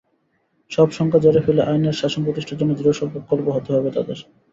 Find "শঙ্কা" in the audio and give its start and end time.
0.91-1.17